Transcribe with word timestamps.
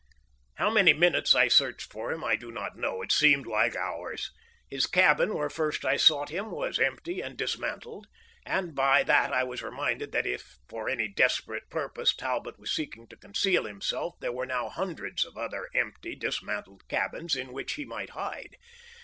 How 0.55 0.71
many 0.71 0.93
minutes 0.93 1.35
I 1.35 1.47
searched 1.47 1.91
for 1.91 2.11
him 2.11 2.23
I 2.23 2.35
do 2.35 2.49
not 2.49 2.75
know. 2.75 3.03
It 3.03 3.11
seemed 3.11 3.45
many 3.45 3.77
hours. 3.77 4.31
His 4.67 4.87
cabin, 4.87 5.31
where 5.35 5.47
first 5.47 5.85
I 5.85 5.95
sought 5.95 6.29
him, 6.29 6.49
was 6.49 6.79
empty 6.79 7.21
and 7.21 7.37
dismantled, 7.37 8.07
and 8.43 8.73
by 8.73 9.03
that 9.03 9.31
I 9.31 9.43
was 9.43 9.61
reminded 9.61 10.11
that 10.13 10.25
if 10.25 10.57
for 10.67 10.89
any 10.89 11.07
desperate 11.07 11.69
purpose 11.69 12.15
Talbot 12.15 12.57
were 12.57 12.65
seeking 12.65 13.07
to 13.09 13.15
conceal 13.15 13.65
himself 13.65 14.15
there 14.21 14.33
now 14.43 14.63
were 14.63 14.69
hundreds 14.71 15.23
of 15.23 15.37
other 15.37 15.67
empty, 15.75 16.15
dismantled 16.15 16.87
cabins 16.89 17.35
in 17.35 17.53
which 17.53 17.73
he 17.73 17.85
might 17.85 18.09
hide. 18.09 18.57